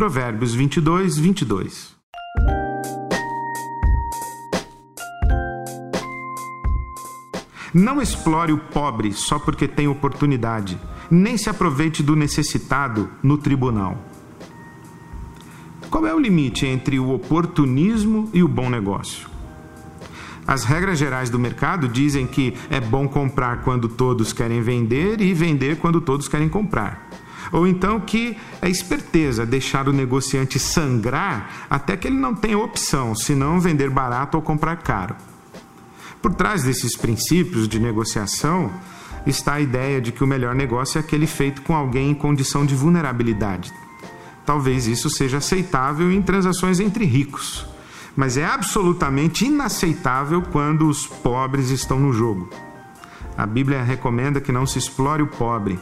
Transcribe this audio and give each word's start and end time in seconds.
Provérbios 0.00 0.54
22, 0.54 1.18
22. 1.18 1.94
Não 7.74 8.00
explore 8.00 8.50
o 8.50 8.56
pobre 8.56 9.12
só 9.12 9.38
porque 9.38 9.68
tem 9.68 9.88
oportunidade, 9.88 10.80
nem 11.10 11.36
se 11.36 11.50
aproveite 11.50 12.02
do 12.02 12.16
necessitado 12.16 13.10
no 13.22 13.36
tribunal. 13.36 13.98
Qual 15.90 16.06
é 16.06 16.14
o 16.14 16.18
limite 16.18 16.64
entre 16.64 16.98
o 16.98 17.10
oportunismo 17.10 18.30
e 18.32 18.42
o 18.42 18.48
bom 18.48 18.70
negócio? 18.70 19.28
As 20.46 20.64
regras 20.64 20.98
gerais 20.98 21.28
do 21.28 21.38
mercado 21.38 21.86
dizem 21.86 22.26
que 22.26 22.54
é 22.70 22.80
bom 22.80 23.06
comprar 23.06 23.64
quando 23.64 23.86
todos 23.86 24.32
querem 24.32 24.62
vender 24.62 25.20
e 25.20 25.34
vender 25.34 25.76
quando 25.76 26.00
todos 26.00 26.26
querem 26.26 26.48
comprar. 26.48 27.10
Ou 27.52 27.66
então 27.66 28.00
que 28.00 28.36
é 28.60 28.68
esperteza 28.68 29.46
deixar 29.46 29.88
o 29.88 29.92
negociante 29.92 30.58
sangrar 30.58 31.66
até 31.68 31.96
que 31.96 32.06
ele 32.06 32.16
não 32.16 32.34
tenha 32.34 32.58
opção, 32.58 33.14
senão 33.14 33.60
vender 33.60 33.90
barato 33.90 34.36
ou 34.36 34.42
comprar 34.42 34.76
caro. 34.76 35.16
Por 36.22 36.34
trás 36.34 36.62
desses 36.62 36.96
princípios 36.96 37.66
de 37.66 37.78
negociação 37.78 38.70
está 39.26 39.54
a 39.54 39.60
ideia 39.60 40.00
de 40.00 40.12
que 40.12 40.22
o 40.22 40.26
melhor 40.26 40.54
negócio 40.54 40.98
é 40.98 41.00
aquele 41.00 41.26
feito 41.26 41.62
com 41.62 41.74
alguém 41.74 42.10
em 42.10 42.14
condição 42.14 42.64
de 42.64 42.74
vulnerabilidade. 42.74 43.72
Talvez 44.44 44.86
isso 44.86 45.08
seja 45.08 45.38
aceitável 45.38 46.10
em 46.10 46.20
transações 46.20 46.80
entre 46.80 47.04
ricos, 47.04 47.66
mas 48.16 48.36
é 48.36 48.44
absolutamente 48.44 49.46
inaceitável 49.46 50.42
quando 50.42 50.88
os 50.88 51.06
pobres 51.06 51.70
estão 51.70 51.98
no 51.98 52.12
jogo. 52.12 52.50
A 53.36 53.46
Bíblia 53.46 53.82
recomenda 53.82 54.40
que 54.40 54.52
não 54.52 54.66
se 54.66 54.78
explore 54.78 55.22
o 55.22 55.26
pobre. 55.26 55.78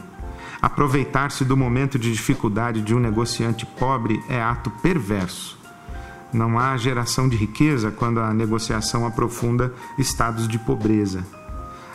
Aproveitar-se 0.61 1.45
do 1.45 1.55
momento 1.55 1.97
de 1.97 2.11
dificuldade 2.11 2.81
de 2.81 2.93
um 2.93 2.99
negociante 2.99 3.65
pobre 3.65 4.21
é 4.27 4.41
ato 4.41 4.69
perverso. 4.69 5.57
Não 6.33 6.59
há 6.59 6.75
geração 6.77 7.29
de 7.29 7.37
riqueza 7.37 7.91
quando 7.91 8.19
a 8.19 8.33
negociação 8.33 9.05
aprofunda 9.05 9.73
estados 9.97 10.47
de 10.47 10.59
pobreza. 10.59 11.25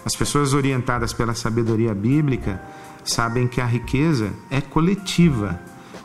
As 0.05 0.17
pessoas 0.17 0.55
orientadas 0.55 1.13
pela 1.13 1.35
sabedoria 1.35 1.95
bíblica 1.95 2.61
sabem 3.05 3.47
que 3.47 3.61
a 3.61 3.67
riqueza 3.67 4.33
é 4.51 4.61
coletiva 4.61 5.61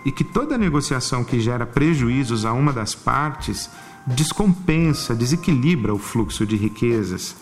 e 0.06 0.12
que 0.12 0.24
toda 0.24 0.58
negociação 0.58 1.24
que 1.24 1.40
gera 1.40 1.66
prejuízos 1.66 2.46
a 2.46 2.54
uma 2.54 2.72
das 2.72 2.94
partes 2.94 3.70
descompensa, 4.06 5.16
desequilibra 5.16 5.94
o 5.94 6.00
fluxo 6.00 6.46
de 6.46 6.56
riquezas 6.56 7.36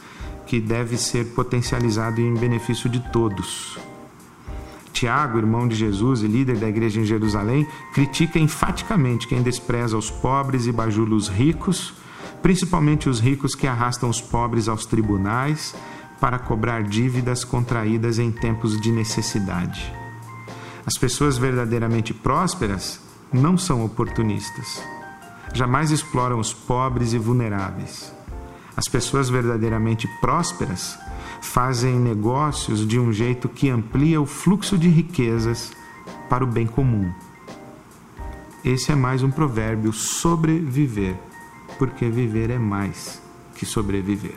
que 0.46 0.60
deve 0.60 0.98
ser 0.98 1.26
potencializado 1.34 2.22
em 2.22 2.34
benefício 2.34 2.90
de 2.90 3.00
todos. 3.12 3.78
Tiago, 4.98 5.38
irmão 5.38 5.68
de 5.68 5.76
Jesus 5.76 6.24
e 6.24 6.28
líder 6.28 6.58
da 6.58 6.68
igreja 6.68 7.00
em 7.00 7.06
Jerusalém, 7.06 7.68
critica 7.94 8.40
enfaticamente 8.40 9.28
quem 9.28 9.44
despreza 9.44 9.96
os 9.96 10.10
pobres 10.10 10.66
e 10.66 10.72
bajula 10.72 11.14
os 11.14 11.28
ricos, 11.28 11.94
principalmente 12.42 13.08
os 13.08 13.20
ricos 13.20 13.54
que 13.54 13.68
arrastam 13.68 14.10
os 14.10 14.20
pobres 14.20 14.68
aos 14.68 14.88
tribunais 14.88 15.76
para 16.20 16.40
cobrar 16.40 16.82
dívidas 16.82 17.44
contraídas 17.44 18.18
em 18.18 18.32
tempos 18.32 18.82
de 18.82 18.92
necessidade. 18.92 19.94
As 20.84 20.98
pessoas 20.98 21.38
verdadeiramente 21.38 22.12
prósperas 22.12 23.00
não 23.32 23.56
são 23.56 23.86
oportunistas. 23.86 24.82
Jamais 25.54 25.92
exploram 25.92 26.40
os 26.40 26.54
pobres 26.54 27.14
e 27.14 27.20
vulneráveis. 27.20 28.12
As 28.76 28.88
pessoas 28.88 29.30
verdadeiramente 29.30 30.08
prósperas 30.20 30.98
fazem 31.42 32.00
negócios 32.00 32.88
de 32.88 33.00
um 33.00 33.12
jeito 33.12 33.48
que 33.50 33.70
amplia 33.70 34.22
o 34.22 34.26
fluxo 34.26 34.78
de 34.78 34.88
riquezas 34.88 35.72
para 36.30 36.44
o 36.44 36.48
bem 36.48 36.68
comum. 36.68 37.12
Esse 38.64 38.92
é 38.92 38.96
mais 38.96 39.24
um 39.24 39.32
provérbio 39.32 39.94
sobreviver, 39.94 41.16
porque 41.78 42.10
viver 42.10 42.50
é 42.50 42.60
mais 42.60 43.22
que 43.56 43.66
sobreviver. 43.66 44.36